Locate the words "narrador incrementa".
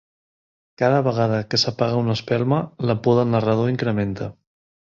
3.37-4.35